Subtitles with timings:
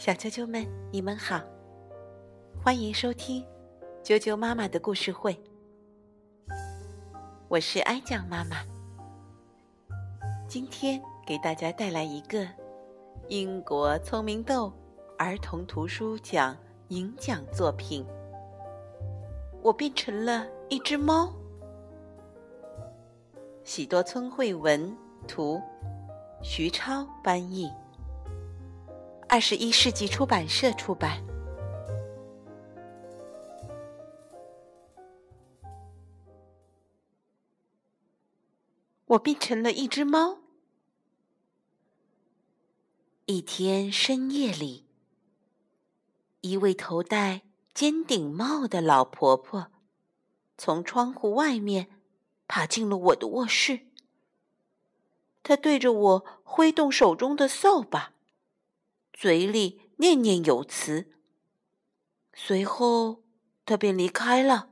[0.00, 1.42] 小啾啾们，你们好，
[2.64, 3.44] 欢迎收听
[4.02, 5.38] 啾啾妈妈的故事会。
[7.48, 8.64] 我是哀酱妈妈，
[10.48, 12.48] 今天给大家带来一个
[13.28, 14.72] 英国聪明豆
[15.18, 16.56] 儿童图书奖
[16.88, 18.06] 银奖作品。
[19.60, 21.30] 我变成了一只猫。
[23.64, 24.96] 喜多村绘文
[25.28, 25.60] 图，
[26.42, 27.70] 徐超翻译。
[29.32, 31.24] 二十一世纪出版社出版。
[39.06, 40.38] 我变成了一只猫。
[43.26, 44.84] 一天深夜里，
[46.40, 47.42] 一位头戴
[47.72, 49.68] 尖顶帽的老婆婆
[50.58, 52.00] 从窗户外面
[52.48, 53.86] 爬进了我的卧室。
[55.44, 58.12] 她对着我挥动手中的扫把，
[59.12, 61.12] 嘴里念念有词。
[62.32, 63.22] 随后，
[63.66, 64.70] 他便离开了，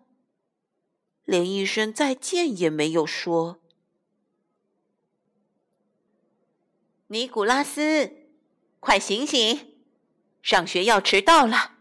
[1.25, 3.61] 连一声再见也没有说。
[7.08, 8.28] 尼古拉斯，
[8.80, 9.77] 快醒醒！
[10.42, 11.77] 上学要迟到了。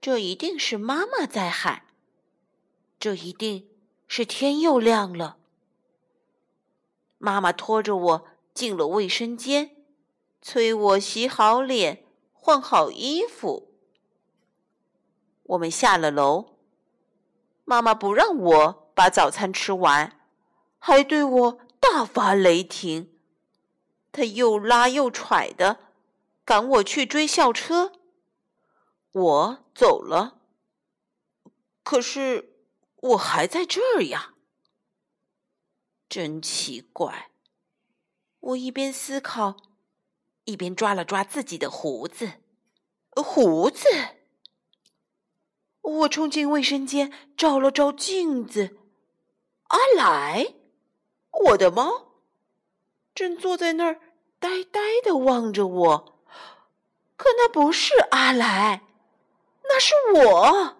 [0.00, 1.82] 这一定是妈妈在喊。
[2.98, 3.68] 这一定
[4.08, 5.38] 是天又亮了。
[7.18, 9.75] 妈妈拖着我进了卫生间，
[10.40, 13.72] 催我洗好脸、换好衣服。
[15.42, 16.56] 我们下了楼，
[17.64, 20.20] 妈妈不让我把早餐吃完，
[20.78, 23.12] 还对我大发雷霆。
[24.12, 25.78] 他又拉又踹的，
[26.44, 27.92] 赶我去追校车。
[29.12, 30.40] 我走了，
[31.82, 32.56] 可是
[32.96, 34.34] 我还在这儿呀。
[36.08, 37.30] 真奇怪！
[38.40, 39.56] 我一边思考，
[40.46, 42.32] 一边抓了抓自己的胡子。
[43.14, 43.86] 胡子！
[45.82, 48.76] 我冲进卫生间，照了照镜子。
[49.68, 50.54] 阿来，
[51.30, 52.12] 我的猫，
[53.14, 54.00] 正坐在那儿。
[54.38, 56.20] 呆呆的望着我，
[57.16, 58.82] 可那不是阿来，
[59.62, 60.76] 那是我。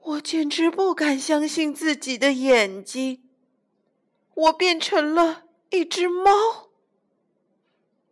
[0.00, 3.28] 我简直不敢相信自己的眼睛，
[4.34, 6.65] 我变成了一只猫。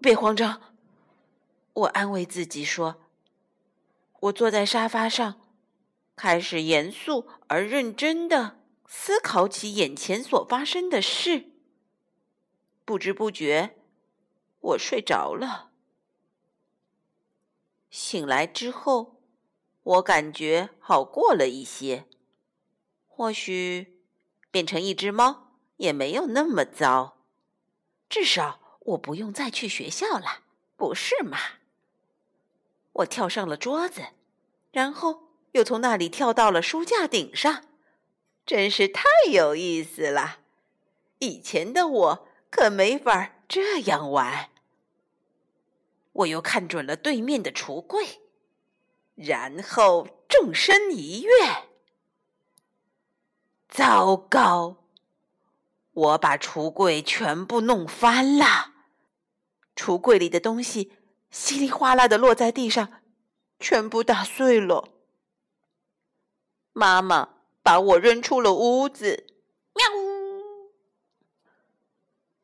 [0.04, 0.60] 别慌张，
[1.72, 2.97] 我安慰自己说。
[4.20, 5.41] 我坐在沙发上，
[6.15, 11.53] 开始严肃而认真的思考起眼前所发生的事。
[12.84, 13.78] 不知不觉。
[14.60, 15.70] 我睡着了，
[17.88, 19.22] 醒来之后，
[19.84, 22.04] 我感觉好过了一些。
[23.06, 24.03] 或许
[24.50, 27.16] 变成一只猫也没有那么糟，
[28.10, 30.42] 至少我不用再去学校了，
[30.76, 31.38] 不是吗？
[32.92, 34.02] 我跳上了桌子，
[34.70, 37.64] 然后又从那里跳到了书架顶上，
[38.46, 39.02] 真是太
[39.32, 40.40] 有意思了。
[41.18, 44.50] 以前的我可没法这样玩。
[46.12, 48.20] 我又看准了对面的橱柜，
[49.14, 51.30] 然后纵身一跃。
[53.68, 54.84] 糟糕！
[55.92, 58.73] 我把橱柜全部弄翻了，
[59.76, 60.92] 橱柜里的东西
[61.30, 63.02] 稀里哗啦的落在地上，
[63.58, 64.90] 全部打碎了。
[66.72, 67.30] 妈妈
[67.62, 69.26] 把我扔出了屋子。
[69.74, 70.70] 喵呜！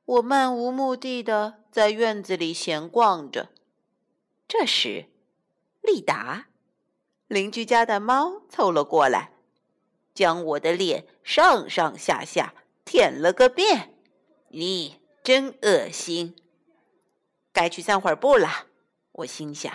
[0.05, 3.51] 我漫无目的的在院子里闲逛着。
[4.49, 5.07] 这时，
[5.81, 6.49] 利达，
[7.29, 9.33] 邻居家的猫凑了过来，
[10.13, 12.55] 将我的脸上上下下
[12.85, 13.95] 舔了个遍。
[14.49, 16.35] 你，真恶心！
[17.61, 18.69] 该去散会儿步了，
[19.13, 19.71] 我心想。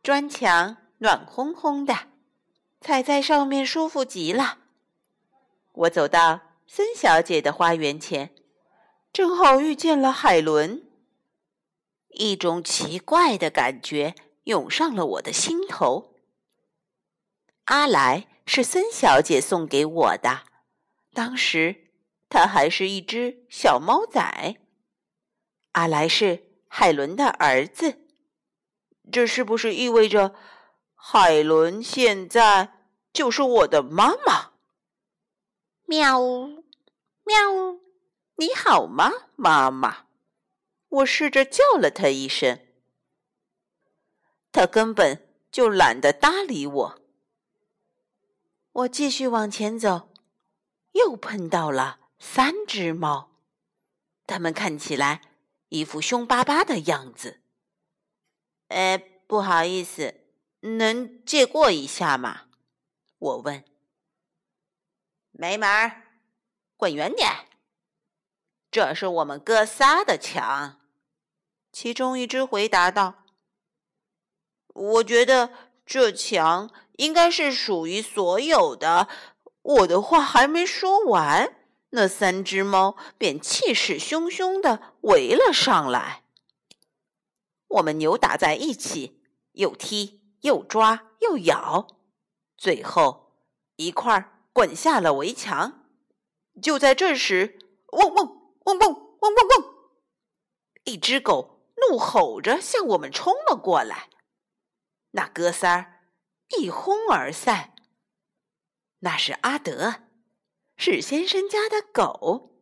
[0.00, 2.06] 砖墙暖烘烘的，
[2.80, 4.58] 踩在上面舒服极了。
[5.72, 8.32] 我走到森小姐的花园前，
[9.12, 10.84] 正好遇见了海伦。
[12.10, 14.14] 一种奇怪的感觉
[14.44, 16.14] 涌上了我的心头。
[17.64, 20.42] 阿来是森小姐送给我的，
[21.12, 21.88] 当时
[22.28, 24.56] 他还是一只小猫仔。
[25.72, 28.06] 阿来是海伦的儿子，
[29.10, 30.34] 这是不是意味着
[30.94, 34.52] 海伦现在就是我的妈妈？
[35.84, 36.64] 喵呜，
[37.24, 37.80] 喵呜，
[38.36, 40.04] 你好吗，妈妈？
[40.88, 42.60] 我试着叫了他一声，
[44.52, 47.02] 他根本就懒得搭理我。
[48.72, 50.10] 我继续往前走，
[50.92, 53.30] 又碰到了三只猫，
[54.26, 55.22] 它们看起来
[55.68, 57.40] 一副凶巴巴的样子。
[58.68, 60.14] 哎，不好意思，
[60.60, 62.46] 能借过一下吗？
[63.18, 63.64] 我问。
[65.32, 66.02] 没门儿，
[66.76, 67.46] 滚远点！
[68.70, 70.80] 这是我们哥仨的墙。
[71.70, 73.24] 其中一只回答道
[74.74, 75.50] ：“我觉得
[75.86, 79.08] 这墙应该是属于所有的。”
[79.62, 81.57] 我的话还没说完，
[81.90, 86.24] 那三只猫便气势汹汹地围了上来。
[87.68, 91.86] 我们扭打在一起，又踢又抓又咬，
[92.56, 93.34] 最后
[93.76, 95.86] 一块儿滚下了围墙。
[96.60, 97.58] 就在这时，
[97.92, 98.26] 汪汪
[98.64, 99.74] 汪汪汪汪汪，
[100.84, 104.08] 一只狗怒吼着向我们冲了过来。
[105.12, 106.00] 那哥仨儿
[106.58, 107.74] 一哄而散。
[109.00, 110.07] 那是阿德，
[110.78, 112.54] 是先生家的狗。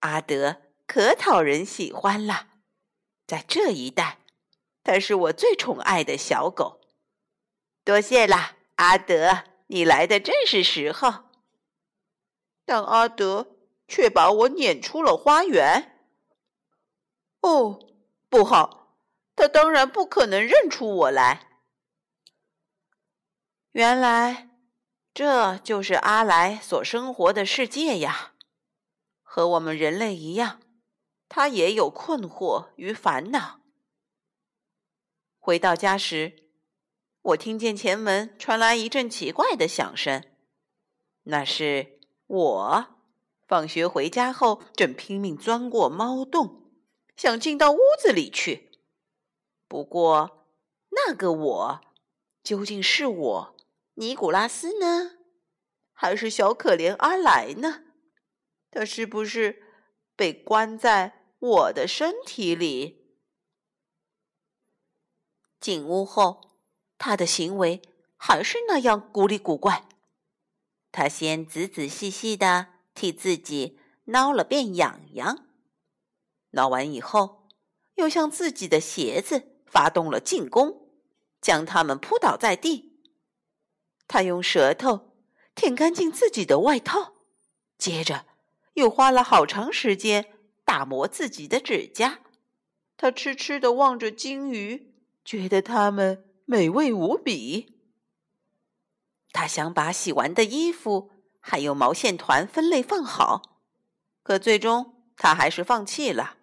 [0.00, 2.48] 阿德可讨人喜欢了，
[3.26, 4.18] 在这一带，
[4.84, 6.82] 它是我最宠爱的小狗。
[7.82, 11.24] 多谢啦，阿德，你来的正是时候。
[12.66, 13.56] 但阿德
[13.88, 15.98] 却把我撵出了花园。
[17.40, 17.80] 哦，
[18.28, 18.94] 不好，
[19.34, 21.48] 他当然不可能认出我来。
[23.72, 24.47] 原来。
[25.18, 28.34] 这就是阿来所生活的世界呀，
[29.24, 30.60] 和我们人类一样，
[31.28, 33.58] 他也有困惑与烦恼。
[35.40, 36.44] 回到家时，
[37.20, 40.22] 我听见前门传来一阵奇怪的响声，
[41.24, 41.98] 那是
[42.28, 42.86] 我
[43.48, 46.70] 放学回家后正拼命钻过猫洞，
[47.16, 48.70] 想进到屋子里去。
[49.66, 50.46] 不过，
[50.90, 51.80] 那个我
[52.44, 53.57] 究竟是我？
[53.98, 55.18] 尼古拉斯呢，
[55.92, 57.82] 还是小可怜阿莱呢？
[58.70, 59.64] 他是不是
[60.14, 63.16] 被关在我的身体里？
[65.58, 66.60] 进屋后，
[66.96, 67.82] 他的行为
[68.16, 69.88] 还是那样古里古怪。
[70.92, 75.44] 他先仔仔细细的替自己挠了遍痒痒，
[76.50, 77.48] 挠完以后，
[77.96, 80.88] 又向自己的鞋子发动了进攻，
[81.40, 82.87] 将它们扑倒在地。
[84.08, 85.12] 他用舌头
[85.54, 87.12] 舔干净自己的外套，
[87.76, 88.24] 接着
[88.74, 90.32] 又花了好长时间
[90.64, 92.20] 打磨自己的指甲。
[92.96, 94.94] 他痴痴地望着金鱼，
[95.24, 97.76] 觉得它们美味无比。
[99.30, 103.60] 他想把洗完的衣服还有毛线团分类放好，
[104.22, 106.38] 可最终他还是放弃了。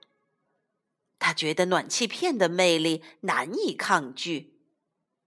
[1.18, 4.62] 他觉得暖气片的魅力难以抗拒，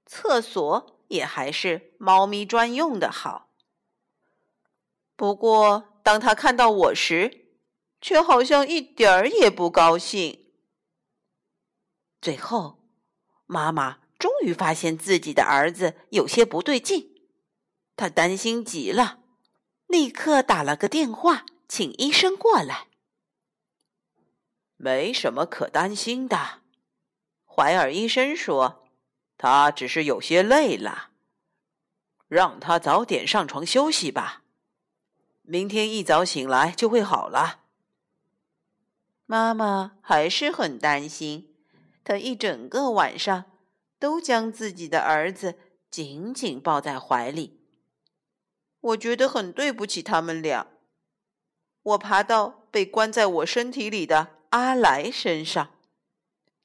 [0.07, 0.98] 厕所。
[1.09, 3.51] 也还是猫咪专用的好。
[5.17, 7.49] 不过，当他看到我时，
[8.01, 10.47] 却好像一点儿也不高兴。
[12.21, 12.79] 最后，
[13.47, 17.29] 妈妈终于发现自己的儿子有些不对劲，
[17.97, 19.21] 她担心极了，
[19.87, 22.87] 立刻打了个电话，请医生过来。
[24.77, 26.63] 没什么可担心的，
[27.45, 28.88] 怀尔医生说。
[29.39, 31.11] 他只是有些累了，
[32.27, 34.43] 让他早点上床休息吧。
[35.43, 37.61] 明天一早醒来就会好了。
[39.25, 41.55] 妈妈还是很担心，
[42.03, 43.45] 她一整个晚上
[43.99, 45.55] 都将自己的儿子
[45.91, 47.61] 紧紧抱在怀里。
[48.81, 50.67] 我觉得很对不起他们俩。
[51.83, 55.71] 我爬到被关在我身体里的阿来身上，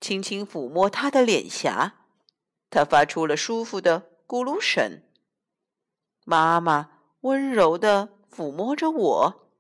[0.01, 2.02] 轻轻抚摸他的脸颊。
[2.73, 5.03] 他发出了舒服的咕噜声。
[6.25, 6.89] 妈妈
[7.21, 9.51] 温柔的抚摸着我，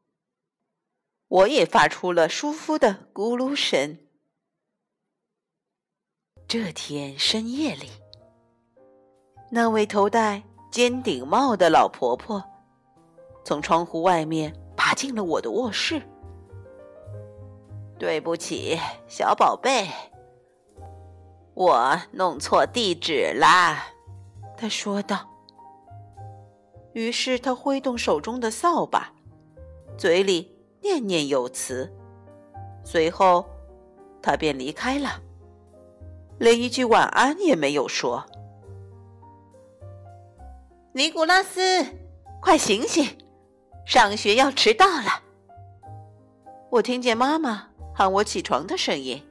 [1.27, 3.99] 我也发出了舒服的咕噜声。
[6.47, 7.91] 这天深夜里，
[9.51, 10.41] 那位头戴
[10.71, 12.43] 尖顶帽的老婆婆
[13.45, 16.01] 从窗户外面爬进了我的卧室。
[17.99, 18.75] 对不起，
[19.07, 19.87] 小宝贝。
[21.55, 23.85] 我弄错地址啦，
[24.57, 25.29] 他说道。
[26.93, 29.13] 于是他挥动手中的扫把，
[29.97, 31.91] 嘴里念念有词。
[32.83, 33.45] 随后，
[34.21, 35.21] 他便离开了，
[36.39, 38.25] 连一句晚安也没有说。
[40.93, 41.85] 尼古拉斯，
[42.41, 43.17] 快醒醒，
[43.85, 45.21] 上学要迟到了！
[46.69, 49.23] 我听见妈妈喊我起床的声音。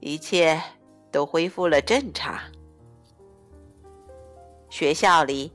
[0.00, 0.60] 一切。
[1.12, 2.40] 都恢复了正常。
[4.70, 5.52] 学校里，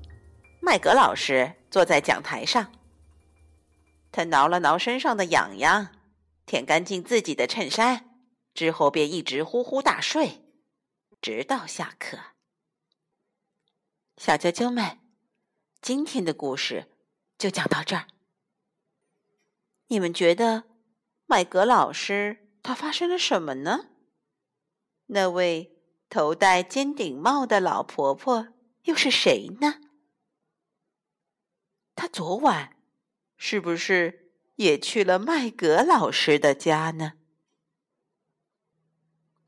[0.62, 2.72] 麦格老师坐在讲台上，
[4.12, 5.88] 他挠了挠身上的痒痒，
[6.46, 8.22] 舔干净自己的衬衫，
[8.54, 10.44] 之后便一直呼呼大睡，
[11.20, 12.20] 直到下课。
[14.18, 15.00] 小啾啾们，
[15.82, 16.86] 今天的故事
[17.38, 18.06] 就讲到这儿。
[19.88, 20.64] 你们觉得
[21.26, 23.88] 麦格老师他发生了什么呢？
[25.08, 25.78] 那位
[26.10, 28.50] 头戴尖顶帽的老婆婆
[28.84, 29.82] 又是谁呢？
[31.96, 32.78] 她昨晚
[33.36, 37.14] 是不是也去了麦格老师的家呢？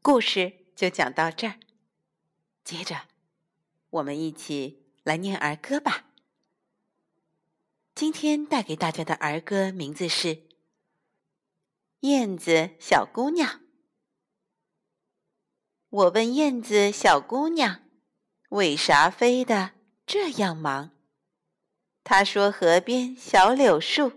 [0.01, 1.59] 故事就讲到这儿，
[2.63, 3.07] 接着
[3.89, 6.05] 我们一起来念儿歌吧。
[7.93, 10.27] 今天带给大家的儿歌名字是
[11.99, 13.59] 《燕子小姑娘》。
[15.89, 17.81] 我问燕子小姑娘，
[18.49, 19.71] 为啥飞得
[20.05, 20.91] 这样忙？
[22.03, 24.11] 她说：“河边小柳树，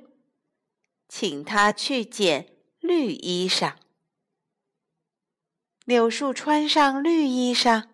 [1.09, 3.77] 请她去捡绿衣裳。
[5.87, 7.89] 柳树穿上绿衣裳，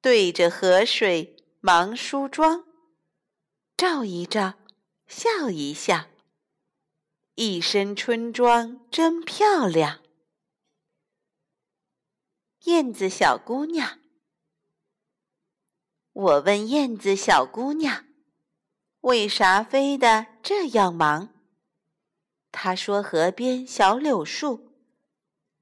[0.00, 2.64] 对着河水忙梳妆。”
[3.76, 4.54] 照一照，
[5.08, 6.06] 笑一笑，
[7.34, 10.03] 一身春装真漂亮。
[12.64, 13.98] 燕子小姑娘，
[16.12, 18.06] 我问燕子小姑娘，
[19.00, 21.28] 为啥飞得这样忙？
[22.50, 24.72] 她说：“河边小柳树，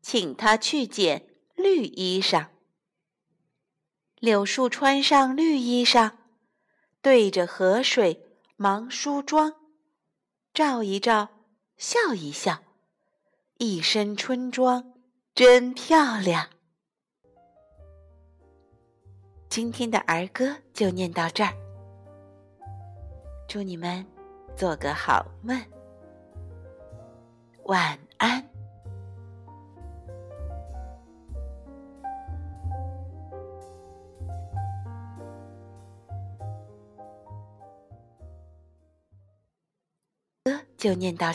[0.01, 2.51] 请她去捡绿衣裳。
[4.21, 6.13] 柳树穿上绿衣裳。”
[7.03, 9.57] 对着河水忙梳妆，
[10.55, 11.31] 照一照，
[11.77, 12.63] 笑一笑，
[13.59, 14.95] 一身春装
[15.35, 16.51] 真漂亮。
[19.53, 21.53] 今天的儿歌就念到这儿，
[23.47, 24.03] 祝你们
[24.57, 25.63] 做个好梦，
[27.65, 28.43] 晚安。
[40.45, 41.27] 歌就念到。